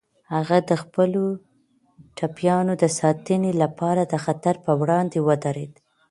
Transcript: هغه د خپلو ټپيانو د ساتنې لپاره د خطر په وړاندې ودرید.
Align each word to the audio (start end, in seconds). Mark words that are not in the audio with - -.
هغه 0.35 0.57
د 0.69 0.71
خپلو 0.83 1.23
ټپيانو 2.17 2.73
د 2.83 2.85
ساتنې 2.99 3.51
لپاره 3.61 4.01
د 4.11 4.13
خطر 4.25 4.55
په 4.65 4.71
وړاندې 4.81 5.17
ودرید. 5.27 5.73